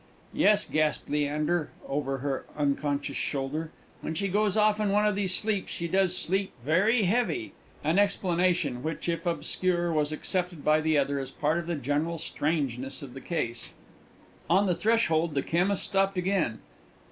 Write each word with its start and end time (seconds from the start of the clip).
"Yes," 0.33 0.65
gasped 0.65 1.11
Leander, 1.11 1.69
over 1.87 2.17
her 2.17 2.45
unconscious 2.57 3.17
shoulder; 3.17 3.69
"when 4.01 4.15
she 4.15 4.29
goes 4.29 4.57
off 4.57 4.79
in 4.79 4.89
one 4.89 5.05
of 5.05 5.15
these 5.15 5.31
sleeps, 5.31 5.71
she 5.71 5.87
does 5.87 6.17
sleep 6.17 6.53
very 6.63 7.03
heavy" 7.03 7.53
an 7.83 7.99
explanation 7.99 8.81
which, 8.81 9.07
if 9.07 9.27
obscure, 9.27 9.93
was 9.93 10.11
accepted 10.11 10.65
by 10.65 10.81
the 10.81 10.97
other 10.97 11.19
as 11.19 11.29
part 11.29 11.59
of 11.59 11.67
the 11.67 11.75
general 11.75 12.17
strangeness 12.17 13.03
of 13.03 13.13
the 13.13 13.21
case. 13.21 13.73
On 14.49 14.65
the 14.65 14.73
threshold 14.73 15.35
the 15.35 15.43
chemist 15.43 15.83
stopped 15.83 16.17
again. 16.17 16.61